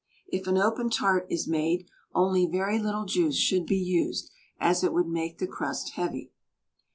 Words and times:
If 0.27 0.47
an 0.47 0.57
open 0.57 0.89
tart 0.89 1.27
is 1.29 1.47
made, 1.47 1.85
only 2.15 2.47
very 2.47 2.79
little 2.79 3.05
juice 3.05 3.35
should 3.35 3.67
be 3.67 3.77
used, 3.77 4.31
as 4.59 4.83
it 4.83 4.93
would 4.93 5.07
make 5.07 5.37
the 5.37 5.45
crust 5.45 5.91
heavy. 5.91 6.31